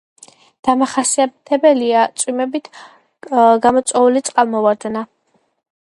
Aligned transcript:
დამახასიათებელია 0.67 2.07
წვიმებით 2.21 2.71
გამოწვეული 3.67 4.25
წყალმოვარდნა. 4.31 5.07